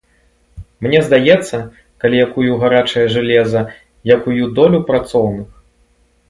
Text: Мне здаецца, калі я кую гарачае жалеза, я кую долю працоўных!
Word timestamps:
Мне 0.85 1.01
здаецца, 1.09 1.59
калі 2.03 2.15
я 2.19 2.27
кую 2.37 2.55
гарачае 2.63 3.03
жалеза, 3.17 3.61
я 4.13 4.19
кую 4.25 4.43
долю 4.63 4.83
працоўных! 4.91 5.49